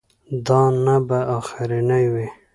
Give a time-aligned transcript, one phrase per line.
[0.45, 2.27] دا نه به اخرنی وي.